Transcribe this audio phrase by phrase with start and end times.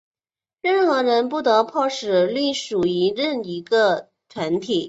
[0.63, 3.63] 任何人不得迫使隶属于某一
[4.27, 4.79] 团体。